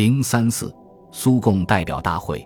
[0.00, 0.74] 零三四
[1.12, 2.42] 苏共代表大会。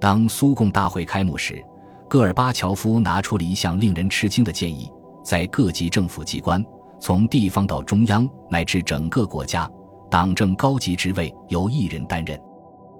[0.00, 1.60] 当苏共大会开幕时，
[2.08, 4.88] 戈尔巴乔夫拿出了一项令人吃惊的建议：
[5.24, 6.64] 在各级政府机关，
[7.00, 9.68] 从地方到中央乃至整个国家，
[10.08, 12.40] 党政高级职位由一人担任。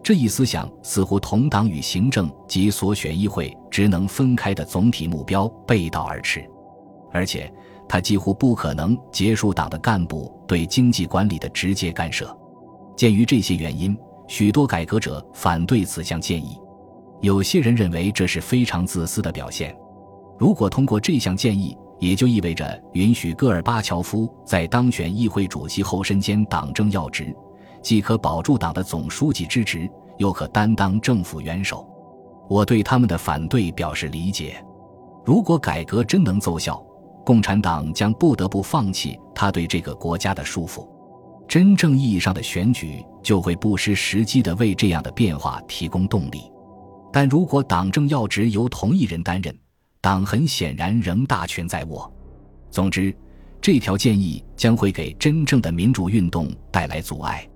[0.03, 6.45] 这一思想似乎同党与行政及所选议会职能分开的总体目标背道而驰，
[7.13, 7.49] 而且
[7.89, 12.37] 他几乎不可能结束党的干部对经济管理的直接干涉。
[12.97, 13.97] 鉴于这些原因，
[14.29, 16.59] 许多改革者反对此项建议。
[17.21, 19.75] 有些人认为这是非常自私的表现。
[20.39, 27.35] 如果通过这项建议，也就意味着允许戈尔巴乔夫在当选议会主席后身兼党政要职，
[27.81, 31.89] 既可保住党的总书记之职，又可担当政府元首。
[32.49, 34.63] 我对他们的反对表示理解。
[35.25, 36.85] 如果改革真能奏效，
[37.25, 40.87] 共产党将不得不放弃他对这个国家的束缚。
[41.47, 46.51] 真正意义上的选举就会不失时机地为这样的变化提供动力，
[47.13, 49.57] 但如果党政要职由同一人担任，
[50.01, 52.13] 党很显然仍大权在握。
[52.71, 53.15] 总之，
[53.61, 57.49] 这条建议将会给真正的民主运动带来阻碍。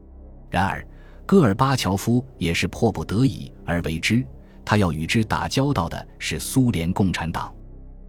[0.49, 0.87] 然而，
[1.27, 4.25] 戈尔巴乔夫也是迫不得已而为之，
[4.65, 7.53] 他要与之打交道的是苏联共产党。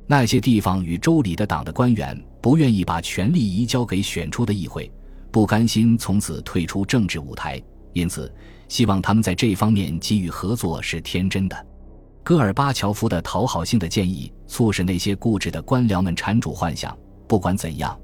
[0.05, 4.91] 那些地方与州里的党的官员不愿意把权力移交给选出的议会。
[5.31, 7.61] 不甘心从此退出政治舞台，
[7.93, 8.33] 因此
[8.67, 11.67] 希望他们在这方面给予合作是天真的。
[12.23, 16.95] 戈尔巴乔夫的讨好性的建议促使那些固执的官僚们缠主幻想。
[17.27, 17.97] 不管怎样，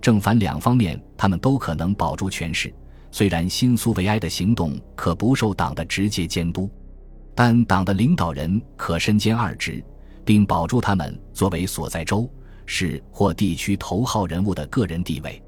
[0.00, 2.72] 正反两方面他们都可能保住权势。
[3.10, 6.70] 虽然新苏维埃的行动可不受党的直接监督，
[7.34, 9.82] 但党的领导人可身兼二职，
[10.24, 12.28] 并保住他们作为所在州
[12.66, 15.42] 市或地区头号人物的个人地位。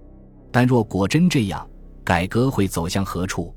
[0.53, 1.67] 但若果真这样，
[2.05, 3.53] 改革会走向何处？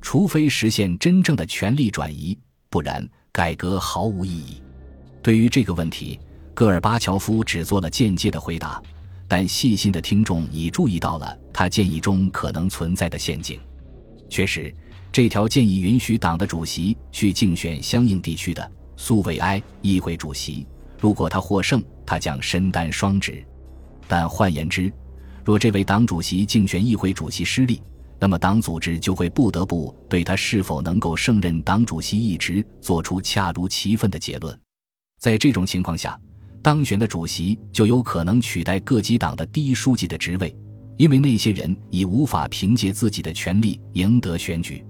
[0.00, 2.36] 除非实现真正的权力转移，
[2.70, 4.62] 不然改革毫无意义。
[5.22, 6.18] 对于这个问题，
[6.54, 8.82] 戈尔巴乔夫只做了间接的回答，
[9.28, 13.60] 但细心的听众已注意到了他建议中可能存在的陷阱。
[14.30, 14.74] 确实，
[15.12, 20.66] 这条建议允许党的主席去竞选相应地区的苏维埃议会主席，
[20.98, 23.44] 如果他获胜，他将身担双职。
[24.08, 24.90] 但换言之，
[25.44, 27.82] 若这位党主席竞选议会主席失利，
[28.18, 34.58] 那么党组织就会不得不对他是否能够胜任党主席一职做出恰如其分的结论。
[35.18, 36.18] 在这种情况下，
[36.62, 40.54] 当选的主席就有可能取代各级党的第一书记的职位，
[40.98, 44.84] 因为那些人已无法凭借自己的权力赢得选举。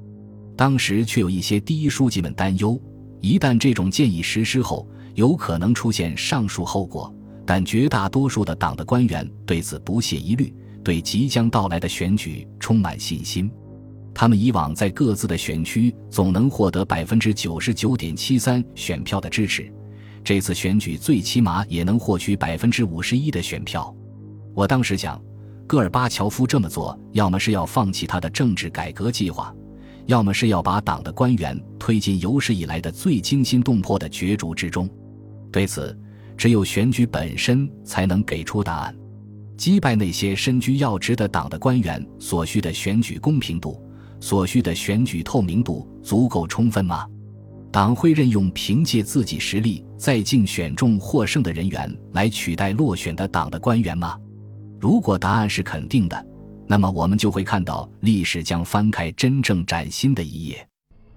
[0.56, 2.80] 当时却有一些第一书记们担忧，
[3.20, 7.14] 一旦这种建议实施后，有可能出现上述后果。
[7.52, 13.50] 但绝大多数的党的官员对此不屑一虑，对即将到来的选举充满信心。
[14.14, 19.68] 他们以往在各自的选区总能获得百分之九十九点七三选票的支持，
[20.22, 23.92] 这次选举最起码也能获取百分之五十一的选票。
[24.54, 25.20] 我当时想，
[25.66, 29.52] 戈尔巴乔夫这么做，要么是要放弃他的政治改革计划，
[30.06, 34.88] 要么是要把党的官员推进有史以来的最惊心动魄的角逐之中。
[35.50, 35.98] 对此。
[36.40, 38.96] 只有选举本身才能给出答案。
[39.58, 43.78] 击败那些身居要职的党的官员所需的选举公平度、
[44.20, 47.06] 所需的选举透明度足够充分吗？
[47.70, 54.18] 党会任用凭借自己实力在竞选中获胜的人员来取代落选的党的官员吗？
[54.80, 56.26] 如果答案是肯定的，
[56.66, 60.66] 那么我们就会看到历史将翻开真正崭新的一页。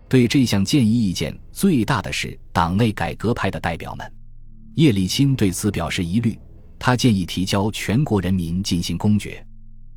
[0.09, 4.12] 对这项建议意见最大的是党内改革派的代表们。
[4.75, 6.37] 叶利钦对此表示疑虑，
[6.79, 9.45] 他建议提交全国人民进行公决，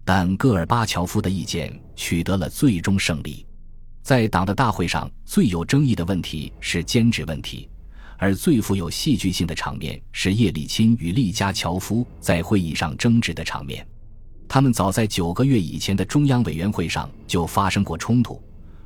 [0.04, 3.46] 但戈尔巴乔夫的意见取得了最终胜利。
[4.02, 7.68] 在党的大会上，最有争议的问题是兼职问题，
[8.18, 13.86] 而最富有戏剧性的场面是叶利钦与利加乔夫在会议上争执的场面。
[14.46, 18.40] 他们早在九个月以前的中央委员会上就发生过冲突，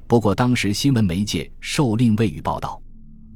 [0.06, 2.80] 不过当时新闻媒介受令未予报道。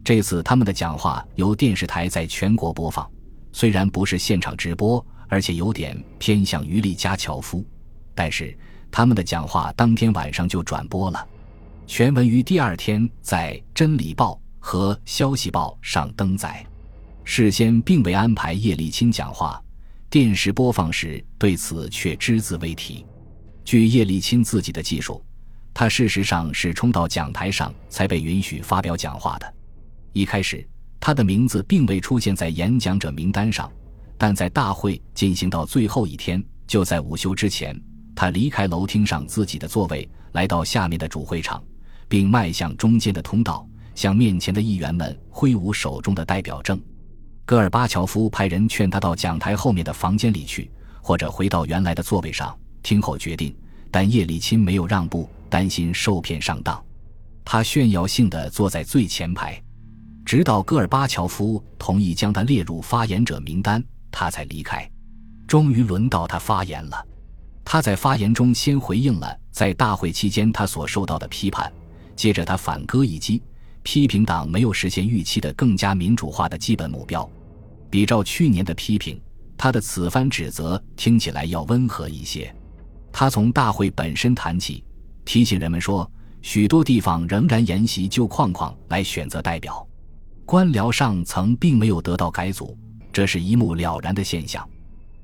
[0.05, 3.11] 这次他们的讲话由电视台在全国播放，
[3.53, 7.65] 虽然不是现场直播，而且有点偏向于利加乔夫，
[8.15, 8.55] 但是
[8.91, 11.27] 他们的讲话当天晚上就转播了，
[11.87, 16.65] 全文于第二天在《真理报》和《消息报》上登载。
[17.25, 19.59] 事先并未安排叶利钦讲话，
[20.11, 23.06] 电视播放时对此却只字未提。
[23.65, 25.25] 据叶利钦自己的记述，
[25.73, 29.54] 他事实上是冲到讲台上才被允许发表讲话的。
[30.14, 30.64] 一开始，
[31.00, 33.70] 他的名字并未出现在演讲者名单上，
[34.16, 37.78] 但在大会进行到最后一天，就在午休之前，
[38.14, 41.61] 他离开楼厅上自己的座位，来到下面的主会场，
[42.08, 46.81] 并迈向中间的通道，向面前的议员们挥舞手中的代表证。
[47.44, 50.70] 戈尔巴乔夫派人劝他到讲台后面的房间里去，
[51.02, 53.52] 或者回到原来的座位上听候决定。
[53.90, 56.81] 但叶利钦没有让步，担心受骗上当，
[57.44, 59.60] 他炫耀性的坐在最前排，
[60.25, 64.88] 直到戈尔巴乔夫同意将他列入发言者名单，他才离开。
[65.47, 67.06] 终于轮到他发言了。
[67.65, 71.71] 他在发言中先回应了在大会期间他所受到的批判，
[72.17, 73.43] 接着他反戈一击，
[73.82, 77.29] 批评党没有实现预期的更加民主化的基本目标。
[77.91, 79.20] 比照去年的批评，
[79.56, 82.55] 他的此番指责听起来要温和一些。
[83.12, 84.82] 他从大会本身谈起，
[85.25, 86.11] 提醒人们说，
[86.43, 89.87] 许多地方仍然沿袭旧框框来选择代表，
[90.46, 92.76] 官僚上层并没有得到改组，
[93.11, 94.69] 这是一目了然的现象。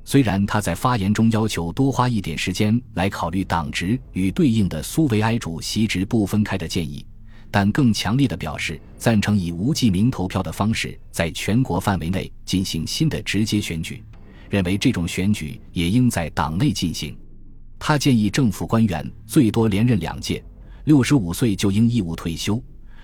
[0.02, 7.04] 虽然他在发言中要求多花一点时间来考虑党职与对应的苏维埃主席职不分开的建议，
[7.50, 14.02] 但更强烈的表示赞成以无记名投票的方式在全国范围内进行新的直接选举，
[14.48, 17.16] 认为这种选举也应在党内进行。
[17.78, 20.42] 他建议政府官员最多连任两届，
[20.84, 22.60] 六十五岁就应义务退休，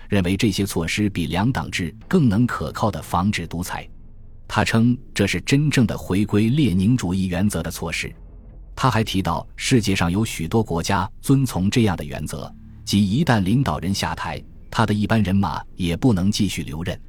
[0.09, 3.87] 认为这些措施比两党制更能可靠的防止独裁。
[4.47, 8.13] 他称这是真正的回归列宁主义原则的措施。
[8.75, 12.53] 他还提到，世界上有许多国家遵从这样的原则，
[12.85, 16.99] 即一旦领导人下台，他的一般人马也不能继续留任。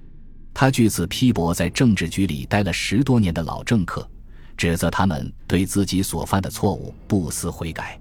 [0.53, 4.09] 他据此批驳在政治局里待了十多年的老政客。
[4.57, 7.97] 指责他们对自己所犯的错误不思悔改，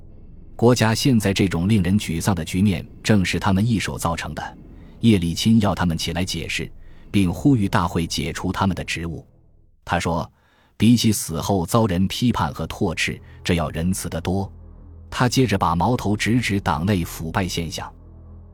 [0.55, 4.57] 国家现在这种令人沮丧的局面正是他们一手造成的。
[4.99, 6.71] 叶利钦要他们起来解释，
[7.11, 9.25] 并呼吁大会解除他们的职务。
[9.85, 10.29] 他说
[10.75, 14.51] ：“比起死后遭人批判和唾斥，这要仁慈得多。”
[15.09, 17.91] 他接着把矛头直指党内腐败现象。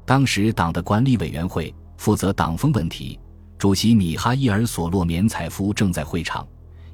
[0.06, 3.20] 当时党的管理委员会负责党风问题，
[3.58, 6.48] 主席米哈伊尔·索洛缅采夫正在会场。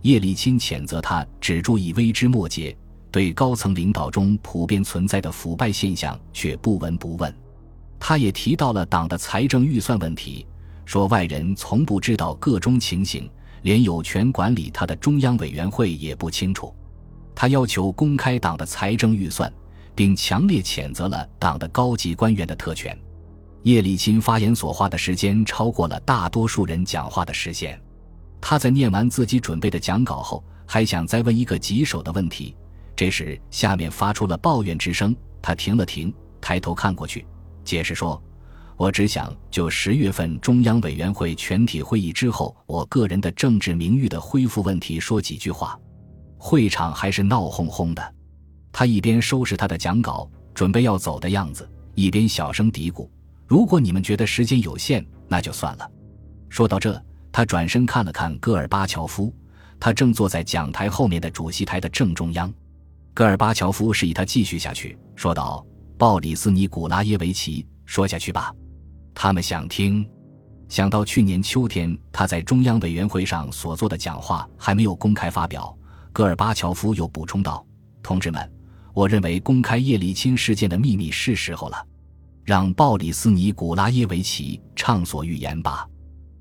[0.04, 2.74] 叶利钦谴责他只注意微枝末节，
[3.12, 7.36] 对高层领导中普遍存在的腐败现象却不闻不问。
[8.00, 10.48] 他也提到了党的财政预算问题，
[10.86, 13.30] 说外人从不知道各中情形，
[13.64, 16.74] 连有权管理他的中央委员会也不清楚。
[17.36, 19.52] 他要求公开党的财政预算，
[19.94, 22.98] 并强烈谴责了党的高级官员的特权。
[23.64, 27.80] 叶利钦发言所花的时间超过了大多数人讲话的时限。
[28.42, 32.56] 他在念完自己准备的讲稿后，还想再问一个棘手的问题。
[32.96, 35.14] 这时，下面发出了抱怨之声。
[35.42, 37.26] 他停了停，抬头看过去，
[37.70, 38.20] 解释说
[38.76, 45.80] ：“我只想就十月份中央委员会全体会议之后，我个人的政治名誉的恢复问题说几句话。”
[46.42, 48.16] 会场还是闹哄哄的。
[48.72, 53.08] 他一边收拾他的讲稿，准备要走的样子，一边小声嘀咕
[53.46, 55.88] ：“如果你们觉得时间有限，那就算了。”
[56.50, 57.00] 说到这。
[57.32, 59.32] 他转身看了看戈尔巴乔夫，
[59.80, 62.52] 他正坐在讲台后面的主席台的正中央。
[63.14, 65.64] 戈尔巴乔夫示意他继续下去，说道
[66.00, 68.56] ：“鲍里斯·尼古拉耶维奇，说下去吧，
[69.14, 70.10] 他们想听。”
[70.70, 75.78] 想到去年秋天他在中央委员会上所做的讲话还没有公开发表，
[76.14, 77.68] 戈尔巴乔夫又补充道
[78.02, 78.50] ：“同志们，
[78.94, 81.86] 我认为公开叶利钦事件的秘密是时候了，
[82.46, 85.86] 让鲍里斯·尼古拉耶维奇畅所欲言吧。”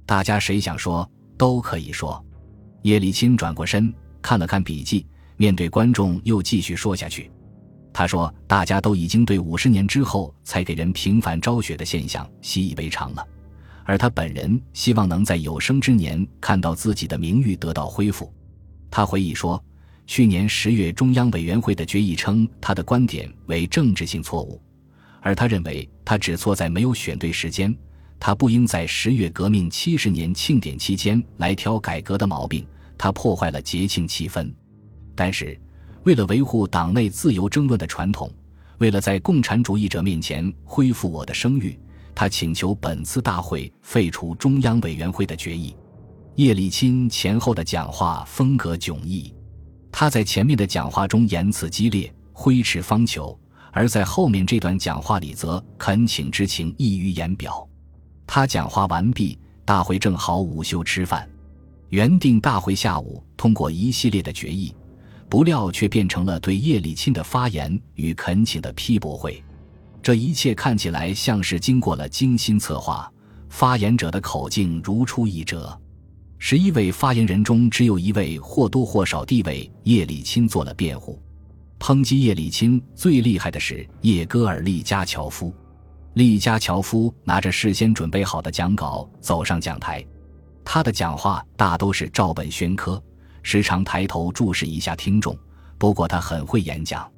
[0.07, 2.25] 大家谁想说都可以说。
[2.83, 5.05] 叶利钦转过身看了看笔记，
[5.37, 7.29] 面对观众又继续说下去。
[7.93, 13.27] 他说：“大家都已经对五十年之后才给人平反昭雪的现象习以为常了，
[13.85, 18.33] 而他本人希望能在有生之年看到自己的名誉得到恢复。”
[18.91, 19.63] 他回忆说
[20.07, 24.61] ：“去年十月中央委员会的决议称他的观点为政治性错误，
[25.21, 27.75] 而他认为他只错在没有选对时间。”
[28.21, 32.67] 他不应在十月革命七十年庆典期间来挑改革的毛病，
[32.99, 34.53] 他破坏了节庆气氛。
[35.15, 35.57] 但是，
[36.05, 38.31] 为了维护党内自由争论的传统，
[38.79, 41.79] 为了在共产主义者面前恢复我的声誉，
[42.15, 45.77] 他请求本次大会废除中央委员会的决议。
[46.37, 49.35] 叶利钦前后的讲话风格迥异，
[49.91, 53.37] 他在前面的讲话中言辞激烈，挥斥方遒；
[53.73, 57.69] 而在后面这段讲话里，则恳请之情溢于言表。
[58.25, 61.29] 他讲话完毕，大会正好午休吃饭。
[61.89, 64.73] 原定大会下午通过一系列的决议，
[65.29, 69.43] 不料却变成了对叶利钦的发言与恳请的批驳会。
[70.03, 73.11] 这一切看起来像是经过了精心策划，
[73.49, 75.79] 发言者的口径如出一辙。
[76.39, 81.21] 十一位发言人中，只有一位或多或少地为叶利钦做了辩护。
[81.81, 85.53] 抨击叶利钦最厉害的是叶戈尔利加乔夫。
[86.15, 90.05] 利加乔夫拿着事先准备好的讲稿走上讲台，
[90.65, 93.03] 他的讲话大都是照本宣科，
[93.51, 95.35] 时常抬头注视一下听众。
[95.79, 97.11] 不过他很会演讲，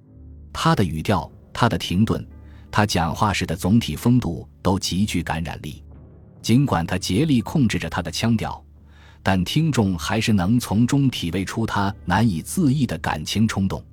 [0.52, 2.24] 他的语调、他的停顿、
[2.70, 5.82] 他讲话时的总体风度都极具感染力。
[6.40, 8.64] 尽管他竭力控制着他的腔调，
[9.24, 13.84] 但听众还是能从中体味出他难以自抑的感情冲动。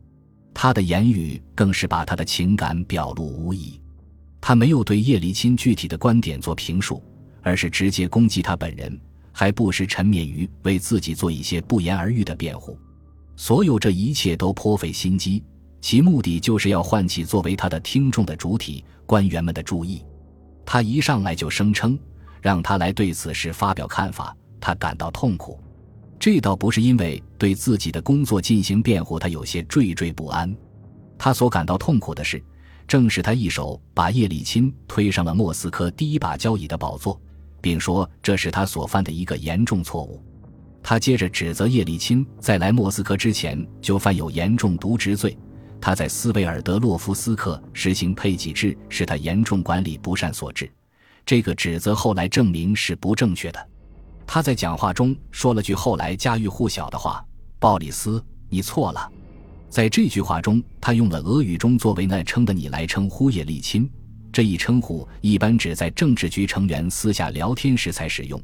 [0.53, 3.81] 他的言语更是把他的情感表露无遗。
[4.39, 7.01] 他没有对叶利钦具体的观点做评述，
[7.41, 8.95] 而是直接攻击他本人，
[9.39, 12.75] 还不时沉湎于为自己做一些不言而喻的辩护。
[13.35, 15.43] 所有这一切都颇费心机，
[15.79, 20.03] 其目的就是要唤起作为他的听众的主体官员们的注意。
[20.65, 21.95] 他一上来就声称。
[22.39, 25.59] 让他来对此事发表看法，他感到痛苦。
[26.19, 30.55] 这倒不是因为对自己的工作进行辩护，他有些惴惴不安。
[31.17, 32.41] 他所感到痛苦的是，
[32.87, 37.19] 正是他一手把叶利钦推上了莫斯科第一把交椅的宝座，
[37.61, 40.23] 并说这是他所犯的一个严重错误。
[40.83, 45.37] 他接着指责叶利钦在来莫斯科之前就犯有严重渎职罪。
[45.81, 50.71] 他在斯维尔德洛夫斯克实行配给制，是他严重管理不善所致。
[51.25, 53.69] 这个指责后来证明是不正确的。
[54.25, 57.23] 他在讲话中说了句后来家喻户晓的话
[57.59, 59.11] ：“鲍里斯，你错了。”
[59.69, 63.89] 在这句话中，他用了俄语中作为那称的“你”来称呼叶利钦。
[64.37, 68.39] 这一称呼一般只在政治局成员私下聊天时才使用。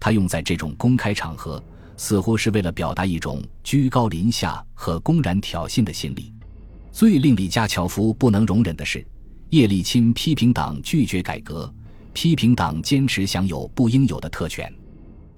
[0.00, 1.62] 他用在这种公开场合，
[1.96, 6.34] 似乎是为了表达一种居高临下和公然挑衅的心理。
[6.90, 9.06] 最令李加乔夫不能容忍的是，
[9.50, 11.72] 叶利钦批评党拒绝改革。
[12.12, 14.68] 批评党坚持享有不应有的特权，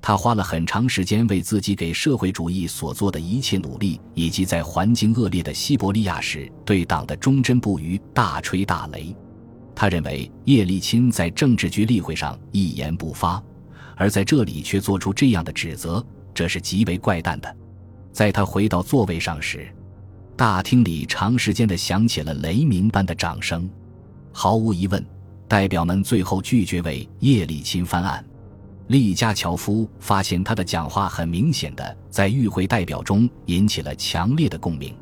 [0.00, 9.14] 他花了很长时间为自己给社会主义所做的一切努力，以及在环境恶劣的西伯利亚时对党的忠贞不渝大吹大擂。
[9.80, 13.40] 他认为叶利钦在政治局例会上一言不发，
[13.94, 16.04] 而在这里却做出这样的指责，
[16.34, 17.56] 这是极为怪诞的。
[18.10, 19.72] 在他回到座位上时，
[20.36, 23.70] 大厅里长时间的响起了雷鸣般的掌声。
[24.32, 25.06] 毫无疑问。
[25.46, 28.22] 代表们最后拒绝为叶利钦翻案。
[28.88, 34.92] 利加乔夫发现他的讲话很明显的在与会代表中引起了强烈的共鸣。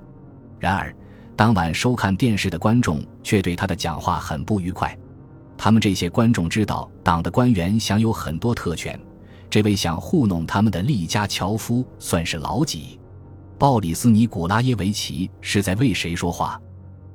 [0.60, 0.94] 然而，
[1.36, 4.96] 当晚收看电视的观众却对他的讲话很不愉快。
[5.58, 8.98] 他们这些观众知道党的官员享有很多特权，
[9.50, 12.98] 这位想糊弄他们的利加乔夫算是老几？
[13.58, 16.60] 鲍里斯·尼古拉耶维奇是在为谁说话？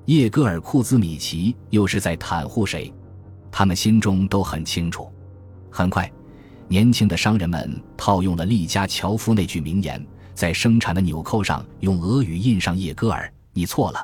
[0.06, 2.94] 叶戈尔·库兹米奇又是在袒护谁？
[3.52, 5.12] 他们心中都很清楚。
[5.70, 6.12] 很快，
[6.68, 14.04] 年轻的商人们套用了利加乔夫那句名言，在生产的纽扣上用俄语印上“叶戈尔，你错了。”